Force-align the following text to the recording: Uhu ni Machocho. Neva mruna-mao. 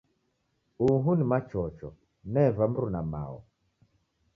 Uhu 0.85 1.11
ni 1.17 1.25
Machocho. 1.33 1.89
Neva 2.33 2.63
mruna-mao. 2.73 3.37